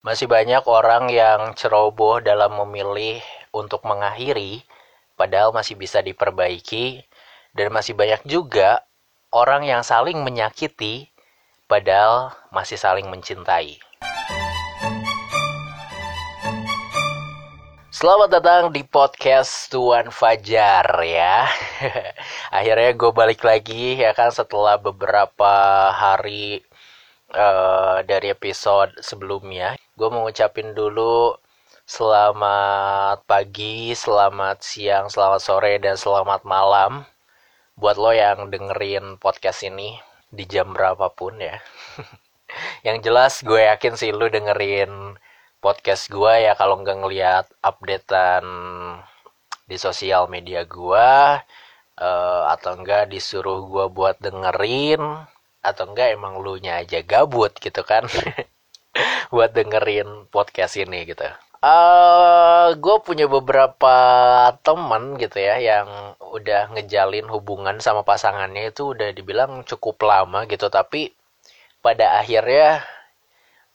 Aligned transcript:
Masih 0.00 0.32
banyak 0.32 0.64
orang 0.64 1.12
yang 1.12 1.52
ceroboh 1.52 2.24
dalam 2.24 2.56
memilih 2.56 3.20
untuk 3.52 3.84
mengakhiri, 3.84 4.64
padahal 5.12 5.52
masih 5.52 5.76
bisa 5.76 6.00
diperbaiki, 6.00 7.04
dan 7.52 7.68
masih 7.68 7.92
banyak 7.92 8.24
juga 8.24 8.80
orang 9.28 9.68
yang 9.68 9.84
saling 9.84 10.24
menyakiti, 10.24 11.12
padahal 11.68 12.32
masih 12.48 12.80
saling 12.80 13.12
mencintai. 13.12 13.76
Selamat 17.92 18.40
datang 18.40 18.72
di 18.72 18.80
podcast 18.88 19.68
Tuan 19.68 20.08
Fajar 20.08 20.88
ya. 21.04 21.44
Akhirnya 22.56 22.96
gue 22.96 23.12
balik 23.12 23.44
lagi 23.44 24.00
ya 24.00 24.16
kan 24.16 24.32
setelah 24.32 24.80
beberapa 24.80 25.92
hari 25.92 26.64
uh, 27.34 28.02
dari 28.06 28.30
episode 28.34 28.94
sebelumnya. 29.00 29.78
Gue 29.94 30.08
mau 30.10 30.26
ngucapin 30.26 30.74
dulu 30.74 31.34
selamat 31.86 33.26
pagi, 33.26 33.90
selamat 33.94 34.62
siang, 34.62 35.10
selamat 35.10 35.40
sore, 35.42 35.74
dan 35.82 35.98
selamat 35.98 36.46
malam 36.46 37.02
buat 37.74 37.96
lo 37.96 38.12
yang 38.12 38.52
dengerin 38.52 39.16
podcast 39.16 39.64
ini 39.66 39.98
di 40.30 40.46
jam 40.46 40.70
berapapun 40.70 41.40
ya. 41.40 41.58
yang 42.86 42.98
jelas 43.02 43.42
gue 43.42 43.62
yakin 43.66 43.94
sih 43.94 44.10
lo 44.14 44.26
dengerin 44.26 45.16
podcast 45.62 46.10
gue 46.10 46.46
ya 46.46 46.56
kalau 46.58 46.80
nggak 46.82 46.98
ngeliat 46.98 47.46
updatean 47.62 48.44
di 49.70 49.76
sosial 49.78 50.26
media 50.26 50.66
gue 50.66 51.10
uh, 52.00 52.42
atau 52.50 52.72
enggak 52.74 53.12
disuruh 53.12 53.62
gue 53.68 53.86
buat 53.92 54.18
dengerin 54.18 55.26
atau 55.60 55.84
enggak 55.92 56.16
emang 56.16 56.40
lu 56.40 56.56
nya 56.56 56.80
aja 56.80 57.04
gabut 57.04 57.52
gitu 57.60 57.84
kan? 57.84 58.08
Buat 59.34 59.54
dengerin 59.54 60.26
podcast 60.32 60.80
ini 60.80 61.06
gitu. 61.06 61.24
Uh, 61.60 61.68
eh, 61.68 62.66
gue 62.80 62.96
punya 63.04 63.28
beberapa 63.28 63.96
temen 64.64 65.20
gitu 65.20 65.36
ya 65.36 65.60
yang 65.60 66.16
udah 66.32 66.72
ngejalin 66.72 67.28
hubungan 67.28 67.76
sama 67.84 68.00
pasangannya 68.00 68.72
itu 68.72 68.96
udah 68.96 69.12
dibilang 69.12 69.62
cukup 69.68 70.00
lama 70.02 70.48
gitu. 70.48 70.72
Tapi 70.72 71.12
pada 71.84 72.20
akhirnya 72.24 72.80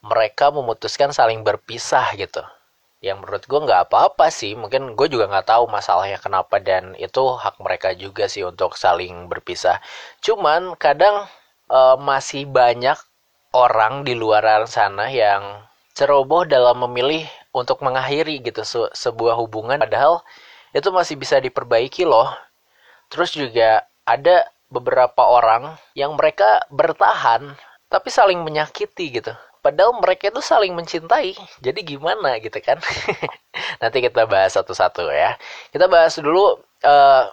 mereka 0.01 0.49
memutuskan 0.49 1.13
saling 1.13 1.41
berpisah 1.45 2.13
gitu. 2.17 2.41
Yang 3.05 3.17
menurut 3.21 3.43
gue 3.45 3.59
nggak 3.69 3.81
apa-apa 3.89 4.33
sih. 4.33 4.57
Mungkin 4.57 4.97
gue 4.97 5.07
juga 5.09 5.29
nggak 5.29 5.45
tahu 5.49 5.69
masalahnya 5.69 6.17
kenapa 6.17 6.57
dan 6.57 6.97
itu 6.97 7.21
hak 7.37 7.61
mereka 7.61 7.93
juga 7.93 8.25
sih 8.25 8.41
untuk 8.41 8.77
saling 8.77 9.29
berpisah. 9.29 9.77
Cuman 10.25 10.73
kadang 10.81 11.29
uh, 11.69 11.95
masih 11.99 12.45
banyak 12.49 12.97
orang 13.55 14.03
di 14.03 14.13
luar 14.17 14.43
sana 14.67 15.07
yang 15.07 15.63
ceroboh 15.95 16.43
dalam 16.43 16.83
memilih 16.87 17.23
untuk 17.55 17.79
mengakhiri 17.79 18.43
gitu 18.43 18.67
se 18.67 18.79
sebuah 18.91 19.39
hubungan 19.39 19.79
padahal 19.79 20.19
itu 20.75 20.91
masih 20.91 21.15
bisa 21.15 21.39
diperbaiki 21.39 22.03
loh 22.03 22.27
terus 23.07 23.31
juga 23.31 23.87
ada 24.03 24.43
beberapa 24.67 25.23
orang 25.23 25.79
yang 25.95 26.19
mereka 26.19 26.67
bertahan 26.67 27.55
tapi 27.87 28.11
saling 28.11 28.43
menyakiti 28.43 29.23
gitu 29.23 29.31
Padahal 29.65 29.97
mereka 29.97 30.29
itu 30.29 30.45
saling 30.45 30.77
mencintai. 30.77 31.33
Jadi 31.57 31.79
gimana 31.81 32.37
gitu 32.37 32.53
kan? 32.61 32.77
Nanti 33.81 33.97
kita 33.97 34.29
bahas 34.29 34.53
satu-satu 34.53 35.09
ya. 35.09 35.33
Kita 35.73 35.89
bahas 35.89 36.13
dulu 36.21 36.61
uh, 36.85 37.23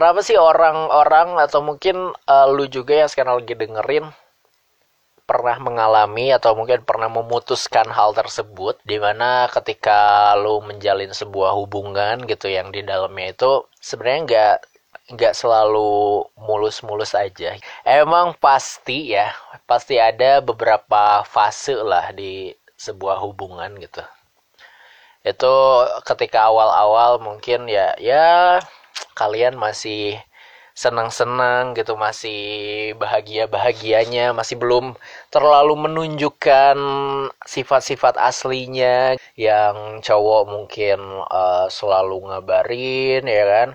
kenapa 0.00 0.24
sih 0.24 0.40
orang-orang 0.40 1.36
atau 1.44 1.60
mungkin 1.60 2.16
uh, 2.24 2.48
lu 2.48 2.64
juga 2.72 3.04
yang 3.04 3.10
sekarang 3.12 3.44
lagi 3.44 3.52
dengerin 3.52 4.08
pernah 5.28 5.60
mengalami 5.60 6.32
atau 6.32 6.56
mungkin 6.56 6.80
pernah 6.88 7.12
memutuskan 7.12 7.84
hal 7.92 8.16
tersebut 8.16 8.80
di 8.82 8.96
mana 8.96 9.44
ketika 9.52 10.32
lu 10.40 10.64
menjalin 10.64 11.12
sebuah 11.12 11.52
hubungan 11.52 12.24
gitu 12.24 12.48
yang 12.48 12.72
di 12.72 12.80
dalamnya 12.80 13.36
itu 13.36 13.68
sebenarnya 13.76 14.20
nggak 14.24 14.56
nggak 15.20 15.34
selalu 15.36 16.24
mulus-mulus 16.40 17.12
aja. 17.12 17.60
Emang 17.84 18.32
pasti 18.40 19.12
ya, 19.12 19.36
pasti 19.68 20.00
ada 20.00 20.40
beberapa 20.40 21.20
fase 21.28 21.76
lah 21.76 22.08
di 22.16 22.56
sebuah 22.80 23.20
hubungan 23.20 23.76
gitu. 23.76 24.00
Itu 25.20 25.54
ketika 26.08 26.48
awal-awal 26.48 27.20
mungkin 27.20 27.68
ya 27.68 27.92
ya 28.00 28.58
kalian 29.18 29.54
masih 29.58 30.20
senang-senang 30.80 31.76
gitu 31.76 31.92
masih 31.98 32.40
bahagia-bahagianya 32.96 34.32
masih 34.32 34.56
belum 34.56 34.96
terlalu 35.28 35.74
menunjukkan 35.76 36.78
sifat-sifat 37.44 38.16
aslinya 38.16 39.20
yang 39.36 40.00
cowok 40.00 40.42
mungkin 40.48 40.98
uh, 41.28 41.66
selalu 41.68 42.32
ngabarin 42.32 43.22
ya 43.28 43.44
kan? 43.44 43.68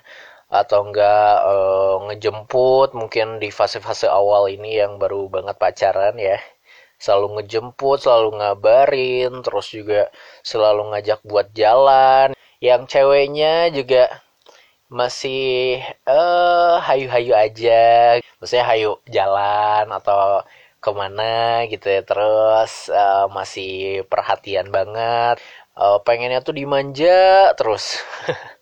Atau 0.50 0.88
enggak 0.90 1.34
uh, 1.46 1.96
ngejemput 2.10 2.98
mungkin 2.98 3.38
di 3.44 3.50
fase-fase 3.54 4.08
awal 4.10 4.50
ini 4.50 4.82
yang 4.82 4.98
baru 4.98 5.28
banget 5.30 5.56
pacaran 5.62 6.16
ya. 6.18 6.40
Selalu 6.98 7.44
ngejemput 7.44 8.02
selalu 8.02 8.40
ngabarin 8.42 9.32
terus 9.46 9.68
juga 9.70 10.10
selalu 10.42 10.96
ngajak 10.96 11.20
buat 11.28 11.54
jalan. 11.54 12.34
Yang 12.64 12.82
ceweknya 12.98 13.70
juga 13.70 14.25
masih 14.90 15.82
eh 15.82 16.14
uh, 16.14 16.78
hayu-hayu 16.88 17.34
aja. 17.34 17.74
Maksudnya 18.40 18.66
hayu 18.70 18.90
jalan 19.10 19.86
atau 19.98 20.46
ke 20.84 20.90
mana 20.94 21.66
gitu 21.72 21.88
ya. 21.90 22.02
Terus 22.06 22.90
uh, 22.94 23.26
masih 23.38 24.06
perhatian 24.12 24.70
banget. 24.70 25.42
Uh, 25.76 25.98
pengennya 26.06 26.40
tuh 26.46 26.56
dimanja 26.56 27.52
terus. 27.58 28.00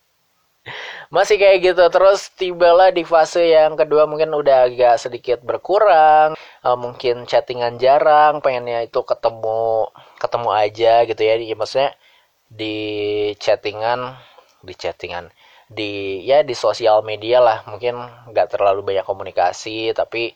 Masih 1.14 1.36
kayak 1.38 1.60
gitu. 1.62 1.84
Terus 1.94 2.34
tibalah 2.34 2.90
di 2.90 3.04
fase 3.06 3.54
yang 3.54 3.78
kedua 3.78 4.10
mungkin 4.10 4.34
udah 4.34 4.66
agak 4.66 4.96
sedikit 4.98 5.40
berkurang. 5.46 6.34
Uh, 6.66 6.78
mungkin 6.80 7.30
chattingan 7.30 7.78
jarang. 7.78 8.42
Pengennya 8.42 8.82
itu 8.88 9.00
ketemu 9.06 9.92
ketemu 10.18 10.50
aja 10.50 10.94
gitu 11.06 11.22
ya. 11.22 11.36
Di 11.38 11.54
maksudnya 11.54 11.92
di 12.50 12.76
chattingan 13.38 14.00
di 14.64 14.74
chattingan 14.74 15.26
di 15.74 16.24
ya 16.24 16.46
di 16.46 16.56
sosial 16.56 17.02
media 17.06 17.42
lah. 17.42 17.58
Mungkin 17.70 17.96
nggak 18.32 18.48
terlalu 18.58 18.82
banyak 18.94 19.06
komunikasi 19.06 19.92
tapi 19.98 20.32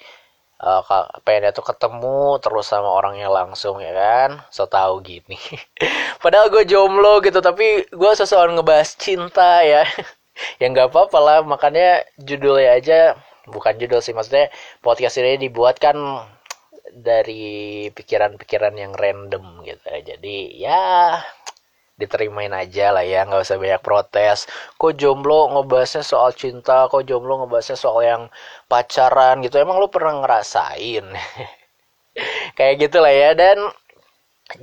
uh, 0.62 0.82
pengennya 1.26 1.54
tuh 1.54 1.66
ketemu 1.66 2.42
terus 2.42 2.66
sama 2.70 2.90
orangnya 2.90 3.30
langsung 3.30 3.80
ya 3.82 3.94
kan? 3.94 4.30
So 4.50 4.66
tau 4.70 5.00
gini. 5.02 5.38
Padahal 6.24 6.50
gue 6.50 6.64
jomblo 6.66 7.22
gitu 7.22 7.40
tapi 7.42 7.86
gue 7.90 8.12
sesuatu 8.18 8.52
ngebahas 8.54 8.90
cinta 8.98 9.62
ya. 9.64 9.86
Ya 10.62 10.70
nggak 10.70 10.94
apa-apa 10.94 11.18
lah 11.18 11.40
makanya 11.42 12.06
judulnya 12.22 12.78
aja 12.78 13.18
bukan 13.50 13.74
judul 13.82 14.06
sih 14.06 14.14
maksudnya 14.14 14.54
podcast 14.86 15.18
ini 15.18 15.42
dibuat 15.42 15.82
kan 15.82 15.98
dari 16.94 17.88
pikiran-pikiran 17.90 18.76
yang 18.78 18.94
random 18.94 19.66
gitu. 19.66 19.82
Jadi 20.06 20.62
ya 20.62 21.18
diterimain 22.02 22.54
aja 22.54 22.94
lah 22.96 23.06
ya 23.06 23.26
nggak 23.28 23.44
usah 23.46 23.58
banyak 23.58 23.82
protes. 23.82 24.46
Kok 24.80 24.94
jomblo 25.02 25.50
ngebahasnya 25.54 26.04
soal 26.06 26.32
cinta 26.38 26.86
kok 26.92 27.04
jomblo 27.10 27.34
ngebahasnya 27.44 27.78
soal 27.78 28.02
yang 28.06 28.24
pacaran 28.72 29.42
gitu 29.46 29.58
emang 29.58 29.78
lu 29.82 29.90
pernah 29.90 30.14
ngerasain? 30.22 31.06
Kayak 32.58 32.76
gitulah 32.82 33.14
ya 33.14 33.32
dan 33.38 33.58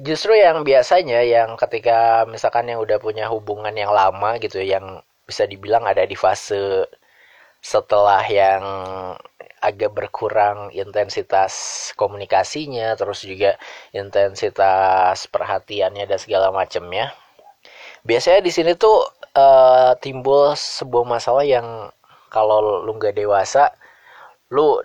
justru 0.06 0.32
yang 0.38 0.64
biasanya 0.64 1.20
yang 1.26 1.50
ketika 1.60 2.24
misalkan 2.32 2.70
yang 2.70 2.80
udah 2.80 2.98
punya 3.02 3.28
hubungan 3.28 3.74
yang 3.76 3.92
lama 3.92 4.30
gitu 4.40 4.58
yang 4.64 5.02
bisa 5.28 5.44
dibilang 5.48 5.84
ada 5.84 6.04
di 6.08 6.16
fase 6.16 6.88
setelah 7.64 8.20
yang 8.28 8.62
agak 9.64 9.90
berkurang 9.96 10.68
intensitas 10.76 11.52
komunikasinya 11.96 12.92
terus 13.00 13.24
juga 13.24 13.56
intensitas 13.96 15.24
perhatiannya 15.32 16.04
dan 16.04 16.18
segala 16.20 16.52
macamnya 16.52 17.16
biasanya 18.04 18.40
di 18.44 18.52
sini 18.52 18.72
tuh 18.76 19.04
uh, 19.34 19.92
timbul 19.98 20.52
sebuah 20.54 21.04
masalah 21.08 21.44
yang 21.44 21.90
kalau 22.28 22.84
lu 22.84 22.92
nggak 22.98 23.16
dewasa 23.16 23.72
lu 24.52 24.78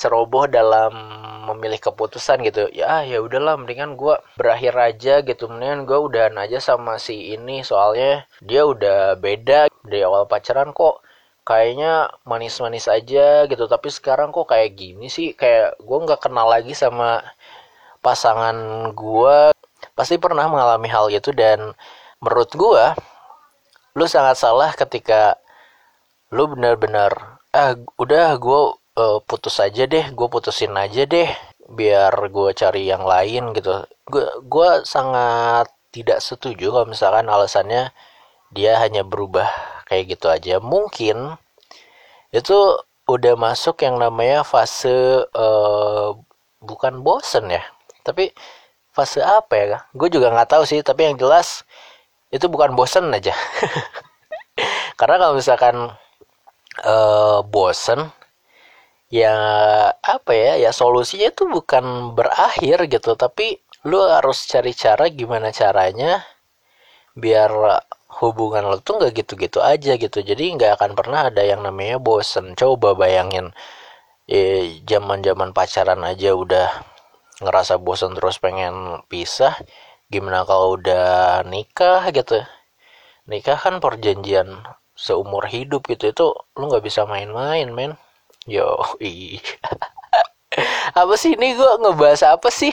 ceroboh 0.00 0.48
dalam 0.48 0.92
memilih 1.50 1.76
keputusan 1.82 2.40
gitu. 2.46 2.72
Ya 2.72 3.04
ya 3.04 3.20
udahlah 3.20 3.60
mendingan 3.60 3.98
gue 4.00 4.16
berakhir 4.40 4.74
aja 4.78 5.20
gitu. 5.20 5.50
Mendingan 5.50 5.84
gue 5.84 5.98
udahan 5.98 6.36
aja 6.40 6.58
sama 6.62 6.96
si 6.96 7.36
ini 7.36 7.60
soalnya 7.66 8.24
dia 8.40 8.64
udah 8.64 9.20
beda 9.20 9.68
dari 9.84 10.00
awal 10.06 10.24
pacaran 10.24 10.72
kok. 10.72 11.04
Kayaknya 11.44 12.08
manis-manis 12.24 12.86
aja 12.88 13.44
gitu. 13.50 13.64
Tapi 13.68 13.88
sekarang 13.92 14.30
kok 14.32 14.48
kayak 14.48 14.78
gini 14.78 15.12
sih? 15.12 15.36
Kayak 15.36 15.76
gue 15.82 15.98
nggak 16.06 16.20
kenal 16.24 16.46
lagi 16.48 16.72
sama 16.72 17.20
pasangan 18.00 18.56
gue 18.96 19.52
pasti 19.92 20.16
pernah 20.16 20.48
mengalami 20.48 20.88
hal 20.88 21.12
itu 21.12 21.32
dan 21.36 21.76
menurut 22.20 22.50
gue 22.52 22.84
lu 23.98 24.06
sangat 24.06 24.36
salah 24.38 24.70
ketika 24.76 25.40
lu 26.30 26.46
benar-benar 26.52 27.40
ah 27.50 27.74
udah 27.98 28.38
gue 28.38 28.60
uh, 29.00 29.18
putus 29.26 29.58
aja 29.58 29.84
deh 29.88 30.06
gue 30.14 30.28
putusin 30.30 30.70
aja 30.78 31.02
deh 31.08 31.28
biar 31.70 32.10
gue 32.30 32.50
cari 32.54 32.90
yang 32.90 33.06
lain 33.06 33.54
gitu. 33.54 33.86
Gue 34.10 34.26
gue 34.46 34.70
sangat 34.86 35.70
tidak 35.94 36.18
setuju 36.22 36.70
kalau 36.74 36.86
misalkan 36.86 37.26
alasannya 37.30 37.94
dia 38.54 38.78
hanya 38.82 39.02
berubah 39.06 39.46
kayak 39.86 40.18
gitu 40.18 40.26
aja. 40.30 40.58
Mungkin 40.62 41.38
itu 42.34 42.58
udah 43.10 43.34
masuk 43.34 43.82
yang 43.82 43.98
namanya 43.98 44.46
fase 44.46 45.26
uh, 45.34 46.14
bukan 46.62 47.02
bosen 47.02 47.50
ya 47.50 47.62
tapi 48.06 48.30
fase 48.94 49.22
apa 49.22 49.54
ya? 49.54 49.78
Gue 49.94 50.10
juga 50.10 50.30
nggak 50.34 50.50
tahu 50.58 50.62
sih 50.66 50.82
tapi 50.82 51.06
yang 51.10 51.16
jelas 51.18 51.62
itu 52.30 52.46
bukan 52.46 52.74
bosen 52.78 53.10
aja. 53.14 53.34
Karena 54.98 55.16
kalau 55.20 55.34
misalkan 55.38 55.76
uh, 56.84 57.40
bosen 57.46 58.10
ya 59.10 59.34
apa 60.14 60.32
ya 60.32 60.52
ya 60.62 60.70
solusinya 60.70 61.28
itu 61.34 61.44
bukan 61.50 62.14
berakhir 62.16 62.86
gitu. 62.86 63.14
Tapi 63.18 63.58
lu 63.88 63.98
harus 64.06 64.46
cari 64.46 64.72
cara 64.76 65.08
gimana 65.10 65.50
caranya 65.50 66.22
biar 67.16 67.50
hubungan 68.20 68.64
lo 68.70 68.76
tuh 68.82 68.98
nggak 69.00 69.12
gitu-gitu 69.24 69.58
aja 69.62 69.92
gitu. 69.98 70.18
Jadi 70.22 70.44
nggak 70.56 70.72
akan 70.80 70.92
pernah 70.98 71.20
ada 71.30 71.42
yang 71.42 71.62
namanya 71.66 71.96
bosen. 72.02 72.54
Coba 72.58 72.94
bayangin 72.98 73.50
eh 74.30 74.82
zaman-zaman 74.86 75.50
pacaran 75.56 76.00
aja 76.06 76.30
udah 76.38 76.68
ngerasa 77.42 77.80
bosen 77.80 78.12
terus 78.14 78.36
pengen 78.38 79.02
pisah 79.10 79.54
gimana 80.12 80.44
kalau 80.44 80.76
udah 80.76 81.46
nikah 81.46 82.02
gitu 82.10 82.42
nikah 83.30 83.56
kan 83.56 83.78
perjanjian 83.78 84.60
seumur 84.98 85.46
hidup 85.46 85.86
gitu 85.86 86.12
itu 86.12 86.26
lu 86.58 86.68
nggak 86.68 86.84
bisa 86.84 87.06
main-main 87.06 87.70
men 87.70 87.94
Yo, 88.48 88.64
apa 91.00 91.14
sih 91.20 91.36
ini 91.36 91.52
gue 91.52 91.72
ngebahas 91.84 92.40
apa 92.40 92.48
sih? 92.48 92.72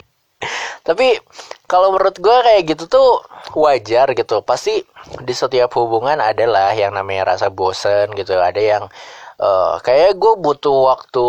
Tapi 0.80 1.20
kalau 1.68 1.92
menurut 1.92 2.16
gue 2.16 2.36
kayak 2.40 2.72
gitu 2.72 2.88
tuh 2.88 3.20
wajar 3.52 4.16
gitu. 4.16 4.40
Pasti 4.40 4.80
di 5.20 5.34
setiap 5.36 5.76
hubungan 5.76 6.24
adalah 6.24 6.72
yang 6.72 6.96
namanya 6.96 7.36
rasa 7.36 7.52
bosen 7.52 8.16
gitu. 8.16 8.40
Ada 8.40 8.58
yang 8.58 8.84
uh, 9.44 9.76
kayak 9.84 10.16
gue 10.16 10.40
butuh 10.40 10.88
waktu 10.88 11.26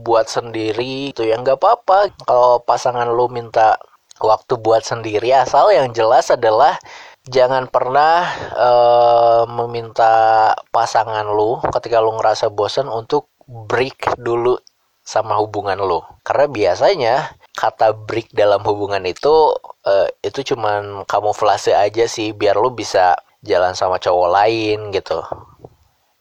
buat 0.00 0.32
sendiri 0.32 1.12
gitu 1.12 1.28
ya 1.28 1.36
nggak 1.36 1.60
apa-apa 1.60 2.08
kalau 2.24 2.64
pasangan 2.64 3.12
lu 3.12 3.28
minta 3.28 3.76
waktu 4.24 4.56
buat 4.58 4.82
sendiri 4.82 5.30
asal 5.36 5.70
yang 5.70 5.92
jelas 5.92 6.32
adalah 6.32 6.80
jangan 7.28 7.68
pernah 7.68 8.28
uh, 8.52 9.42
meminta 9.48 10.52
pasangan 10.72 11.24
lu 11.28 11.60
ketika 11.80 12.00
lu 12.00 12.16
ngerasa 12.16 12.52
bosen 12.52 12.88
untuk 12.88 13.28
break 13.44 14.16
dulu 14.20 14.56
sama 15.04 15.36
hubungan 15.36 15.76
lo 15.80 16.04
karena 16.24 16.46
biasanya 16.48 17.14
kata 17.54 17.92
break 17.94 18.32
dalam 18.32 18.64
hubungan 18.64 19.04
itu 19.04 19.52
uh, 19.86 20.08
itu 20.24 20.54
cuman 20.54 21.06
kamuflase 21.06 21.76
aja 21.76 22.04
sih 22.08 22.32
biar 22.32 22.56
lo 22.58 22.72
bisa 22.72 23.14
jalan 23.44 23.76
sama 23.76 24.00
cowok 24.00 24.28
lain 24.32 24.90
gitu. 24.90 25.20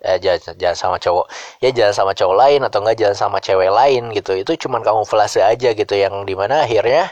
Eh, 0.03 0.19
jalan, 0.19 0.39
jalan 0.59 0.75
sama 0.75 0.97
cowok 0.99 1.25
ya 1.63 1.71
jalan 1.71 1.95
sama 1.95 2.11
cowok 2.11 2.35
lain 2.35 2.59
atau 2.67 2.83
enggak 2.83 2.97
jalan 2.99 3.15
sama 3.15 3.39
cewek 3.39 3.71
lain 3.71 4.11
gitu. 4.11 4.35
Itu 4.35 4.51
cuman 4.67 4.83
kamuflase 4.83 5.39
aja 5.39 5.71
gitu 5.71 5.95
yang 5.95 6.27
di 6.27 6.35
mana 6.35 6.67
akhirnya 6.67 7.07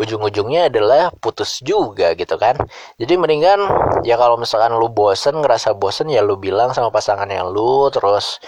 ujung-ujungnya 0.00 0.72
adalah 0.72 1.12
putus 1.20 1.60
juga 1.60 2.16
gitu 2.16 2.40
kan. 2.40 2.56
Jadi 2.96 3.14
mendingan 3.20 3.60
ya 4.02 4.16
kalau 4.16 4.40
misalkan 4.40 4.72
lu 4.80 4.88
bosen 4.88 5.44
ngerasa 5.44 5.76
bosen 5.76 6.08
ya 6.08 6.24
lu 6.24 6.40
bilang 6.40 6.72
sama 6.72 6.88
pasangan 6.88 7.28
yang 7.28 7.52
lu 7.52 7.92
terus 7.92 8.40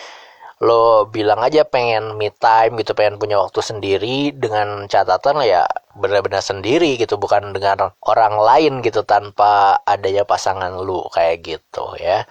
lo 0.63 1.11
bilang 1.11 1.43
aja 1.43 1.67
pengen 1.67 2.15
me 2.15 2.31
time 2.31 2.79
gitu 2.79 2.95
pengen 2.95 3.19
punya 3.19 3.35
waktu 3.43 3.59
sendiri 3.61 4.31
dengan 4.31 4.87
catatan 4.87 5.43
ya 5.43 5.67
benar-benar 5.99 6.39
sendiri 6.39 6.95
gitu 6.95 7.19
bukan 7.19 7.51
dengan 7.51 7.91
orang 8.07 8.39
lain 8.39 8.73
gitu 8.81 9.03
tanpa 9.03 9.83
adanya 9.85 10.23
pasangan 10.23 10.73
lu 10.81 11.03
kayak 11.13 11.45
gitu 11.45 11.85
ya. 11.99 12.25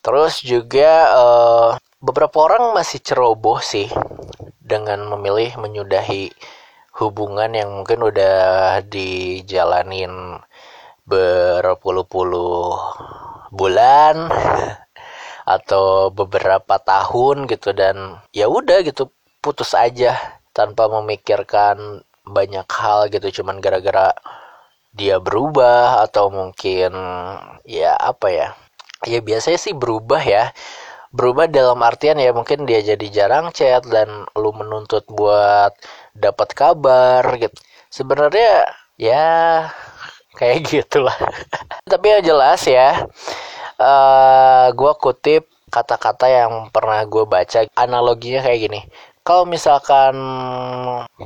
Terus 0.00 0.40
juga 0.40 0.90
uh, 1.12 1.70
beberapa 2.00 2.48
orang 2.48 2.72
masih 2.72 3.02
ceroboh 3.04 3.60
sih 3.60 3.92
dengan 4.62 5.04
memilih 5.12 5.54
menyudahi 5.60 6.32
hubungan 6.96 7.52
yang 7.52 7.70
mungkin 7.82 8.00
udah 8.00 8.80
dijalanin 8.88 10.40
berpuluh-puluh 11.04 12.72
bulan 13.52 14.32
atau 15.56 16.10
beberapa 16.10 16.80
tahun 16.82 17.46
gitu 17.46 17.70
dan 17.76 18.18
ya 18.34 18.50
udah 18.50 18.82
gitu 18.82 19.12
putus 19.44 19.78
aja 19.78 20.18
tanpa 20.50 20.90
memikirkan 20.90 22.02
banyak 22.26 22.66
hal 22.66 23.06
gitu. 23.12 23.42
Cuman 23.42 23.62
gara-gara 23.62 24.10
dia 24.96 25.20
berubah 25.20 26.02
atau 26.08 26.32
mungkin 26.32 26.90
ya 27.68 27.92
apa 27.94 28.26
ya 28.32 28.48
ya 29.04 29.20
biasanya 29.22 29.60
sih 29.60 29.74
berubah 29.76 30.22
ya. 30.24 30.50
Berubah 31.14 31.46
dalam 31.48 31.80
artian 31.80 32.18
ya 32.18 32.34
mungkin 32.34 32.66
dia 32.68 32.82
jadi 32.82 33.06
jarang 33.08 33.54
chat 33.54 33.86
dan 33.88 34.26
lu 34.36 34.50
menuntut 34.52 35.06
buat 35.08 35.72
dapat 36.18 36.52
kabar 36.56 37.22
gitu. 37.36 37.56
Sebenarnya 37.92 38.66
ya 38.96 39.26
kayak 40.36 40.58
gitulah. 40.68 41.16
Tapi 41.92 42.06
yang 42.18 42.22
jelas 42.24 42.64
ya 42.66 43.04
uh, 43.78 43.84
eh, 43.84 44.66
gue 44.74 44.92
kutip 45.00 45.48
kata-kata 45.70 46.26
yang 46.28 46.52
pernah 46.72 47.04
gue 47.04 47.24
baca. 47.28 47.68
Analoginya 47.76 48.40
kayak 48.44 48.60
gini. 48.68 48.80
Kalau 49.26 49.44
misalkan 49.44 50.14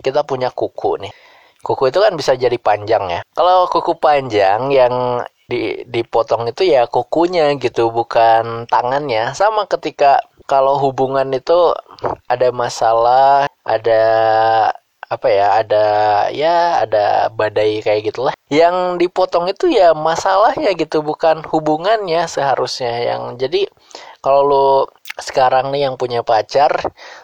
kita 0.01 0.25
punya 0.25 0.49
kuku 0.49 1.05
nih 1.05 1.13
kuku 1.61 1.93
itu 1.93 1.99
kan 2.01 2.13
bisa 2.17 2.33
jadi 2.37 2.57
panjang 2.57 3.05
ya. 3.09 3.21
Kalau 3.37 3.69
kuku 3.69 3.97
panjang 4.01 4.73
yang 4.73 5.25
di 5.51 5.83
dipotong 5.83 6.47
itu 6.47 6.63
ya 6.63 6.87
kukunya 6.89 7.53
gitu 7.61 7.93
bukan 7.93 8.65
tangannya. 8.71 9.37
Sama 9.37 9.67
ketika 9.69 10.23
kalau 10.49 10.81
hubungan 10.81 11.29
itu 11.31 11.75
ada 12.27 12.49
masalah 12.51 13.47
ada 13.63 14.05
apa 15.11 15.27
ya 15.27 15.59
ada 15.59 15.87
ya 16.31 16.87
ada 16.87 17.27
badai 17.35 17.83
kayak 17.83 18.15
gitulah. 18.15 18.35
Yang 18.47 19.03
dipotong 19.03 19.51
itu 19.51 19.67
ya 19.71 19.91
masalahnya 19.91 20.71
gitu 20.79 21.03
bukan 21.03 21.43
hubungannya 21.51 22.31
seharusnya. 22.31 22.95
Yang 23.03 23.23
jadi 23.43 23.61
kalau 24.23 24.43
lo 24.47 24.69
sekarang 25.19 25.75
nih 25.75 25.91
yang 25.91 25.99
punya 25.99 26.23
pacar 26.23 26.71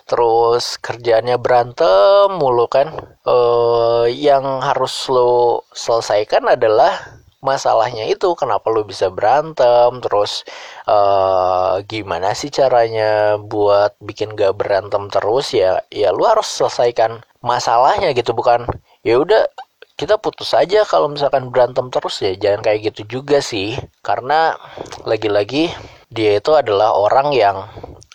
terus 0.04 0.76
kerjanya 0.82 1.38
berantem 1.40 2.28
mulu 2.34 2.66
kan 2.68 2.92
eh 3.24 4.06
yang 4.12 4.60
harus 4.60 5.06
lo 5.08 5.62
selesaikan 5.70 6.42
adalah 6.50 7.22
masalahnya 7.46 8.10
itu. 8.10 8.34
Kenapa 8.34 8.66
lu 8.74 8.82
bisa 8.82 9.06
berantem 9.14 10.02
terus 10.02 10.42
uh, 10.90 11.78
gimana 11.86 12.34
sih 12.34 12.50
caranya 12.50 13.38
buat 13.38 13.94
bikin 14.02 14.34
gak 14.34 14.58
berantem 14.58 15.06
terus? 15.06 15.54
Ya 15.54 15.86
ya 15.94 16.10
lu 16.10 16.26
harus 16.26 16.50
selesaikan 16.50 17.22
masalahnya 17.46 18.10
gitu 18.10 18.34
bukan 18.34 18.66
ya 19.06 19.22
udah 19.22 19.46
kita 19.96 20.20
putus 20.20 20.52
aja 20.52 20.84
kalau 20.84 21.08
misalkan 21.08 21.48
berantem 21.48 21.88
terus 21.88 22.20
ya 22.20 22.36
jangan 22.36 22.60
kayak 22.60 22.92
gitu 22.92 23.18
juga 23.20 23.40
sih. 23.40 23.80
Karena 24.04 24.52
lagi-lagi 25.08 25.72
dia 26.12 26.36
itu 26.36 26.52
adalah 26.52 26.92
orang 26.92 27.32
yang 27.32 27.64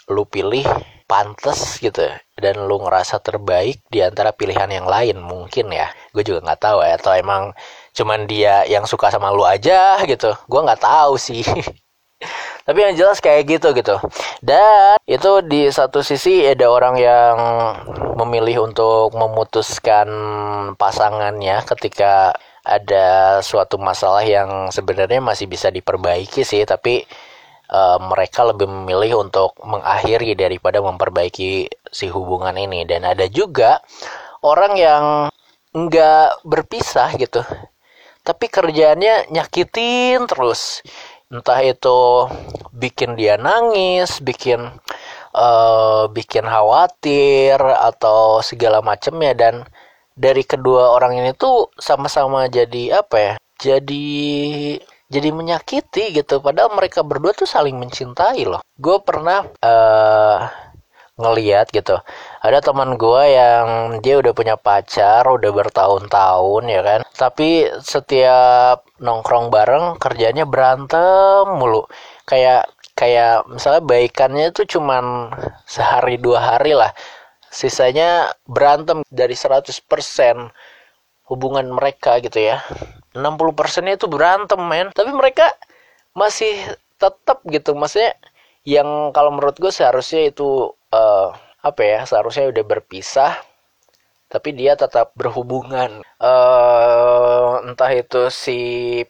lu 0.05 0.27
pilih 0.29 0.61
pantas 1.09 1.81
gitu 1.81 2.05
dan 2.37 2.55
lu 2.69 2.79
ngerasa 2.85 3.19
terbaik 3.19 3.81
di 3.89 3.99
antara 3.99 4.29
pilihan 4.31 4.69
yang 4.69 4.85
lain 4.85 5.17
mungkin 5.17 5.73
ya. 5.73 5.89
Gue 6.13 6.21
juga 6.21 6.45
nggak 6.45 6.61
tahu 6.61 6.77
ya 6.85 7.01
atau 7.01 7.13
emang 7.17 7.43
cuman 7.97 8.29
dia 8.29 8.61
yang 8.69 8.85
suka 8.85 9.09
sama 9.09 9.33
lu 9.33 9.41
aja 9.41 9.97
gitu. 10.05 10.37
Gue 10.45 10.61
nggak 10.61 10.85
tahu 10.85 11.17
sih 11.17 11.41
tapi 12.61 12.85
yang 12.85 12.93
jelas 12.93 13.17
kayak 13.17 13.57
gitu 13.57 13.73
gitu. 13.73 13.97
Dan 14.39 15.01
itu 15.09 15.31
di 15.45 15.67
satu 15.73 16.05
sisi 16.05 16.45
ada 16.45 16.69
orang 16.69 16.95
yang 16.97 17.35
memilih 18.21 18.69
untuk 18.69 19.13
memutuskan 19.17 20.07
pasangannya 20.77 21.65
ketika 21.65 22.37
ada 22.61 23.41
suatu 23.41 23.81
masalah 23.81 24.21
yang 24.21 24.69
sebenarnya 24.69 25.17
masih 25.17 25.49
bisa 25.49 25.73
diperbaiki 25.73 26.45
sih. 26.45 26.61
Tapi 26.69 27.01
uh, 27.73 27.97
mereka 27.97 28.45
lebih 28.45 28.69
memilih 28.69 29.25
untuk 29.25 29.57
mengakhiri 29.65 30.37
daripada 30.37 30.77
memperbaiki 30.85 31.65
si 31.89 32.05
hubungan 32.13 32.53
ini. 32.53 32.85
Dan 32.85 33.09
ada 33.09 33.25
juga 33.25 33.81
orang 34.45 34.73
yang 34.77 35.03
nggak 35.73 36.45
berpisah 36.45 37.09
gitu. 37.17 37.41
Tapi 38.21 38.45
kerjaannya 38.53 39.33
nyakitin 39.33 40.29
terus 40.29 40.85
entah 41.31 41.59
itu 41.63 42.27
bikin 42.75 43.15
dia 43.15 43.39
nangis 43.39 44.19
bikin 44.19 44.59
uh, 45.31 46.11
bikin 46.11 46.45
khawatir 46.45 47.57
atau 47.59 48.43
segala 48.43 48.83
macamnya. 48.83 49.33
Dan 49.33 49.55
dari 50.13 50.43
kedua 50.43 50.91
orang 50.91 51.17
ini 51.23 51.31
tuh 51.33 51.71
sama-sama 51.79 52.51
jadi 52.51 53.01
apa 53.01 53.15
ya 53.17 53.33
jadi 53.61 54.07
jadi 55.11 55.29
menyakiti 55.35 56.15
gitu. 56.15 56.39
Padahal 56.39 56.71
mereka 56.75 57.03
berdua 57.03 57.35
tuh 57.35 57.47
saling 57.47 57.75
mencintai 57.75 58.47
loh. 58.47 58.63
Gue 58.79 58.97
pernah 59.03 59.43
uh, 59.43 60.39
ngeliat 61.19 61.67
gitu. 61.71 61.99
Ada 62.41 62.63
teman 62.63 62.95
gue 62.95 63.23
yang 63.29 63.65
dia 63.99 64.17
udah 64.21 64.33
punya 64.33 64.55
pacar 64.55 65.27
udah 65.27 65.51
bertahun-tahun 65.51 66.63
ya 66.71 66.81
kan? 66.81 67.01
Tapi 67.13 67.67
setiap 67.83 68.87
nongkrong 69.01 69.51
bareng 69.51 69.99
kerjanya 69.99 70.47
berantem 70.47 71.45
mulu. 71.51 71.85
Kayak 72.25 72.71
kayak 72.95 73.49
misalnya 73.49 73.81
baikannya 73.83 74.45
itu 74.53 74.77
cuman 74.77 75.33
sehari 75.67 76.15
dua 76.21 76.39
hari 76.55 76.73
lah. 76.77 76.93
Sisanya 77.51 78.31
berantem 78.47 79.03
dari 79.11 79.35
100% 79.35 79.83
hubungan 81.27 81.67
mereka 81.71 82.19
gitu 82.23 82.39
ya. 82.39 82.63
60 83.11 83.59
persennya 83.59 83.99
itu 83.99 84.07
berantem 84.07 84.59
men. 84.63 84.87
Tapi 84.95 85.11
mereka 85.11 85.51
masih 86.15 86.55
tetap 86.95 87.43
gitu. 87.49 87.75
Maksudnya 87.75 88.15
yang 88.63 89.11
kalau 89.11 89.33
menurut 89.33 89.57
gue 89.57 89.73
seharusnya 89.73 90.29
itu 90.31 90.71
uh, 90.91 91.33
apa 91.61 91.81
ya 91.81 91.99
seharusnya 92.07 92.51
udah 92.51 92.63
berpisah 92.65 93.33
tapi 94.31 94.55
dia 94.55 94.79
tetap 94.79 95.11
berhubungan. 95.19 95.99
Uh, 96.15 97.59
entah 97.67 97.91
itu 97.91 98.31
si 98.31 98.59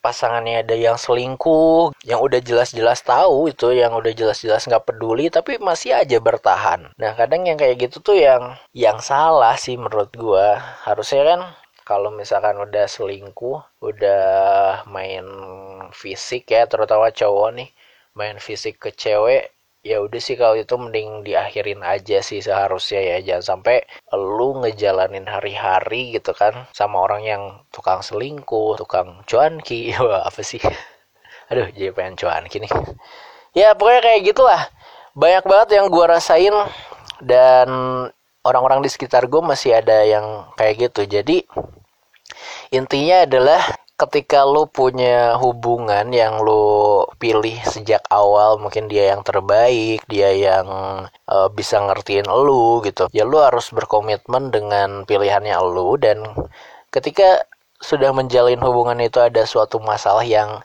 pasangannya 0.01 0.65
ada 0.65 0.73
yang 0.73 0.97
selingkuh 0.97 1.93
yang 2.01 2.17
udah 2.25 2.41
jelas-jelas 2.41 3.05
tahu 3.05 3.53
itu 3.53 3.69
yang 3.77 3.93
udah 3.93 4.09
jelas-jelas 4.17 4.65
nggak 4.65 4.81
peduli 4.89 5.29
tapi 5.29 5.61
masih 5.61 5.93
aja 5.93 6.17
bertahan. 6.17 6.89
Nah 6.97 7.13
kadang 7.13 7.45
yang 7.45 7.61
kayak 7.61 7.85
gitu 7.85 8.01
tuh 8.01 8.17
yang 8.17 8.57
yang 8.73 8.97
salah 8.97 9.53
sih 9.61 9.77
menurut 9.77 10.09
gua. 10.17 10.57
Harusnya 10.81 11.21
kan 11.21 11.41
kalau 11.85 12.09
misalkan 12.09 12.57
udah 12.57 12.89
selingkuh 12.89 13.61
udah 13.77 14.25
main 14.89 15.25
fisik 15.93 16.49
ya 16.49 16.65
terutama 16.65 17.13
cowok 17.13 17.49
nih 17.61 17.69
main 18.17 18.37
fisik 18.41 18.79
ke 18.81 18.89
cewek 18.95 19.51
ya 19.81 19.97
udah 20.01 20.21
sih 20.21 20.37
kalau 20.37 20.57
itu 20.57 20.77
mending 20.77 21.25
diakhirin 21.25 21.81
aja 21.81 22.21
sih 22.21 22.41
seharusnya 22.41 23.01
ya. 23.01 23.17
Jangan 23.21 23.57
sampai 23.57 23.85
lu 24.13 24.61
ngejalanin 24.61 25.25
hari-hari 25.25 26.15
gitu 26.17 26.33
kan 26.37 26.69
sama 26.73 27.01
orang 27.01 27.21
yang 27.25 27.43
tukang 27.73 28.05
selingkuh 28.05 28.77
tukang 28.77 29.25
cuanki. 29.25 29.93
Apa 30.29 30.41
sih? 30.45 30.61
Aduh 31.49 31.69
jadi 31.73 31.91
pengen 31.91 32.15
cuanki 32.17 32.61
nih. 32.61 32.71
Ya 33.57 33.75
pokoknya 33.75 34.01
kayak 34.05 34.21
gitulah. 34.31 34.61
Banyak 35.11 35.43
banget 35.43 35.69
yang 35.75 35.91
gua 35.91 36.15
rasain 36.15 36.55
dan 37.19 37.67
orang-orang 38.41 38.81
di 38.81 38.89
sekitar 38.89 39.29
gue 39.29 39.41
masih 39.41 39.77
ada 39.77 40.01
yang 40.05 40.49
kayak 40.57 40.89
gitu. 40.89 41.05
Jadi 41.05 41.45
intinya 42.73 43.27
adalah 43.27 43.61
ketika 44.01 44.41
lu 44.49 44.65
punya 44.65 45.37
hubungan 45.37 46.09
yang 46.09 46.41
lu 46.41 47.05
pilih 47.21 47.53
sejak 47.69 48.01
awal 48.09 48.57
mungkin 48.57 48.89
dia 48.89 49.13
yang 49.13 49.21
terbaik 49.21 50.01
dia 50.09 50.33
yang 50.33 50.67
uh, 51.29 51.47
bisa 51.53 51.77
ngertiin 51.77 52.25
lu 52.25 52.81
gitu 52.81 53.05
ya 53.13 53.23
lu 53.29 53.37
harus 53.37 53.69
berkomitmen 53.69 54.49
dengan 54.49 55.05
pilihannya 55.05 55.53
lu. 55.69 56.01
Dan 56.01 56.25
ketika 56.89 57.45
sudah 57.81 58.09
menjalin 58.13 58.61
hubungan 58.61 58.97
itu 59.01 59.21
ada 59.21 59.45
suatu 59.45 59.77
masalah 59.81 60.25
yang 60.25 60.61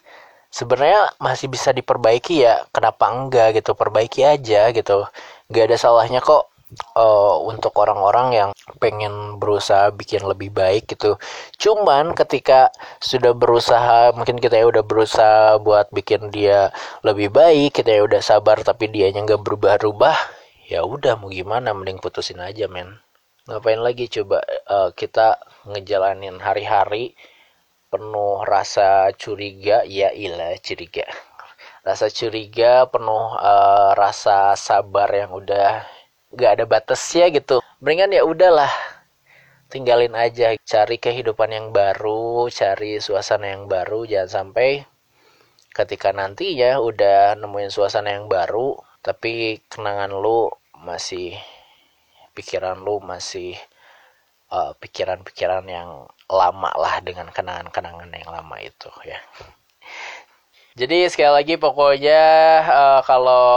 sebenarnya 0.49 1.13
masih 1.21 1.53
bisa 1.53 1.73
diperbaiki 1.77 2.45
ya 2.45 2.65
kenapa 2.73 3.13
enggak 3.13 3.61
gitu 3.61 3.77
perbaiki 3.77 4.25
aja 4.25 4.73
gitu. 4.73 5.05
Nggak 5.53 5.65
ada 5.73 5.77
salahnya 5.77 6.21
kok 6.25 6.49
uh, 6.97 7.37
untuk 7.45 7.73
orang-orang 7.77 8.29
yang 8.33 8.51
pengen 8.81 9.37
berusaha 9.41 9.93
bikin 9.93 10.25
lebih 10.25 10.53
baik 10.53 10.89
gitu. 10.97 11.21
Cuman 11.61 12.13
ketika 12.17 12.73
sudah 12.99 13.33
berusaha, 13.37 14.13
mungkin 14.17 14.41
kita 14.41 14.57
ya 14.61 14.67
udah 14.69 14.85
berusaha 14.85 15.61
buat 15.61 15.89
bikin 15.93 16.33
dia 16.33 16.73
lebih 17.05 17.33
baik, 17.33 17.81
kita 17.81 17.91
ya 17.97 18.03
udah 18.05 18.21
sabar 18.25 18.61
tapi 18.65 18.89
dia 18.91 19.13
nggak 19.13 19.41
berubah-ubah, 19.41 20.19
ya 20.69 20.85
udah 20.85 21.17
mau 21.21 21.33
gimana, 21.33 21.73
mending 21.73 22.01
putusin 22.01 22.41
aja 22.41 22.69
men. 22.69 23.01
Ngapain 23.47 23.79
lagi 23.79 24.11
coba 24.11 24.43
uh, 24.67 24.91
kita 24.91 25.39
ngejalanin 25.71 26.43
hari-hari 26.43 27.15
penuh 27.87 28.43
rasa 28.43 29.15
curiga, 29.15 29.87
ya 29.87 30.11
ilah 30.11 30.59
curiga. 30.59 31.07
Rasa 31.87 32.11
curiga 32.11 32.91
penuh 32.91 33.39
uh, 33.39 33.95
rasa 33.95 34.59
sabar 34.59 35.07
yang 35.15 35.31
udah 35.31 35.87
gak 36.37 36.61
ada 36.61 36.65
batasnya 36.69 37.33
gitu. 37.33 37.65
Mendingan 37.81 38.13
ya 38.13 38.23
udahlah 38.29 38.73
tinggalin 39.73 40.13
aja. 40.15 40.55
Cari 40.61 41.01
kehidupan 41.01 41.51
yang 41.51 41.67
baru 41.73 42.47
cari 42.53 43.01
suasana 43.01 43.57
yang 43.57 43.65
baru. 43.67 44.05
Jangan 44.05 44.31
sampai 44.45 44.85
ketika 45.73 46.13
nantinya 46.13 46.81
udah 46.81 47.37
nemuin 47.37 47.73
suasana 47.73 48.17
yang 48.17 48.29
baru 48.29 48.77
tapi 49.05 49.61
kenangan 49.69 50.09
lu 50.13 50.49
masih 50.77 51.37
pikiran 52.33 52.81
lu 52.81 53.01
masih 53.01 53.57
eh, 54.53 54.73
pikiran-pikiran 54.81 55.65
yang 55.69 56.09
lama 56.27 56.71
lah 56.77 57.01
dengan 57.01 57.29
kenangan-kenangan 57.31 58.11
yang 58.13 58.31
lama 58.31 58.57
itu 58.61 58.91
ya. 59.05 59.21
Jadi 60.77 61.09
sekali 61.09 61.33
lagi 61.41 61.55
pokoknya 61.57 62.23
uh, 62.69 63.01
kalau 63.09 63.49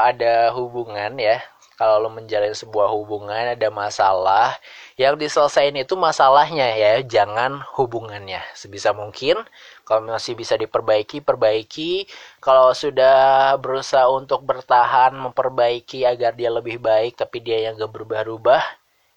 ada 0.00 0.56
hubungan 0.56 1.12
ya 1.20 1.36
kalau 1.76 2.00
lo 2.00 2.08
menjalin 2.08 2.56
sebuah 2.56 2.88
hubungan 2.88 3.52
ada 3.52 3.68
masalah 3.68 4.56
yang 4.96 5.20
diselesain 5.20 5.76
itu 5.76 5.92
masalahnya 5.92 6.72
ya 6.72 7.04
jangan 7.04 7.60
hubungannya. 7.76 8.40
Sebisa 8.56 8.96
mungkin 8.96 9.36
kalau 9.84 10.08
masih 10.08 10.32
bisa 10.40 10.56
diperbaiki 10.56 11.20
perbaiki. 11.20 12.08
Kalau 12.40 12.72
sudah 12.72 13.54
berusaha 13.60 14.08
untuk 14.08 14.40
bertahan 14.48 15.12
memperbaiki 15.20 16.08
agar 16.08 16.32
dia 16.32 16.48
lebih 16.48 16.80
baik 16.80 17.20
tapi 17.20 17.44
dia 17.44 17.68
yang 17.68 17.76
gak 17.76 17.92
berubah-ubah 17.92 18.64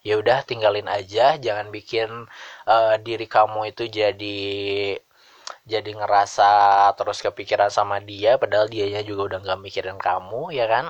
ya 0.04 0.20
udah 0.20 0.44
tinggalin 0.44 0.88
aja. 0.92 1.39
Jangan 1.39 1.72
bikin 1.72 2.28
uh, 2.68 2.96
diri 3.00 3.28
kamu 3.28 3.72
itu 3.72 3.88
jadi 3.88 4.39
jadi 5.63 5.92
ngerasa 5.96 6.50
terus 6.98 7.24
kepikiran 7.24 7.70
sama 7.72 8.04
dia 8.04 8.36
padahal 8.42 8.68
dianya 8.68 9.01
juga 9.06 9.22
udah 9.36 9.39
gak 9.48 9.60
mikirin 9.63 10.00
kamu 10.01 10.51
ya 10.60 10.66
kan 10.68 10.86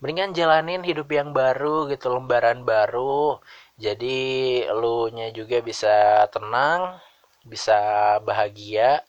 mendingan 0.00 0.32
jalanin 0.32 0.80
hidup 0.80 1.08
yang 1.12 1.30
baru 1.36 1.86
gitu 1.92 2.08
lembaran 2.08 2.64
baru. 2.64 3.38
Jadi 3.76 4.64
lu 4.72 5.08
nya 5.12 5.28
juga 5.32 5.60
bisa 5.60 6.24
tenang 6.32 7.00
bisa 7.44 7.76
bahagia. 8.24 9.04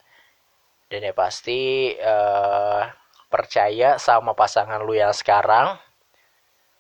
Dan 0.91 1.07
ya 1.07 1.13
pasti 1.15 1.91
uh, 1.95 2.83
percaya 3.31 3.95
sama 3.95 4.35
pasangan 4.35 4.83
lu 4.83 4.95
yang 4.95 5.15
sekarang. 5.15 5.79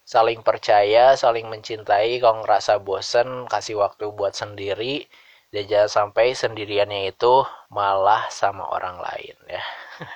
Saling 0.03 0.43
percaya 0.43 1.15
saling 1.15 1.47
mencintai. 1.47 2.19
Kalau 2.19 2.43
ngerasa 2.43 2.83
bosen 2.83 3.47
kasih 3.47 3.79
waktu 3.79 4.11
buat 4.11 4.35
sendiri. 4.35 5.07
Dan 5.51 5.67
jangan 5.67 6.11
sampai 6.11 6.35
sendiriannya 6.35 7.11
itu 7.11 7.43
malah 7.71 8.27
sama 8.31 8.67
orang 8.71 8.99
lain 8.99 9.35
ya. 9.47 9.63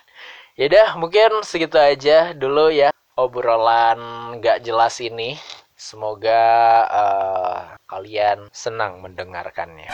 Ya 0.55 0.71
udah 0.71 0.95
mungkin 0.95 1.43
segitu 1.43 1.75
aja 1.75 2.31
dulu 2.31 2.71
ya 2.71 2.94
obrolan 3.15 3.99
gak 4.43 4.63
jelas 4.67 4.99
ini. 4.99 5.39
Semoga 5.75 6.43
uh, 6.87 7.59
kalian 7.87 8.47
senang 8.51 9.03
mendengarkannya. 9.03 9.91